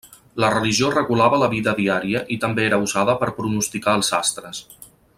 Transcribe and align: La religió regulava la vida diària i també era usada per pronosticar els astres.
La 0.43 0.47
religió 0.53 0.87
regulava 0.93 1.39
la 1.43 1.49
vida 1.51 1.73
diària 1.81 2.23
i 2.37 2.39
també 2.47 2.65
era 2.71 2.81
usada 2.87 3.17
per 3.23 3.31
pronosticar 3.41 3.95
els 4.01 4.11
astres. 4.23 4.65